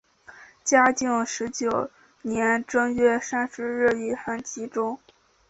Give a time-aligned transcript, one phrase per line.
[0.63, 1.91] 嘉靖十九
[2.23, 4.97] 年正月三十日以寒疾终。